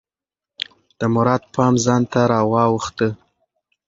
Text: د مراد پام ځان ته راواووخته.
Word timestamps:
د 0.99 1.01
مراد 1.13 1.43
پام 1.55 1.73
ځان 1.85 2.01
ته 2.11 2.19
راواووخته. 2.31 3.07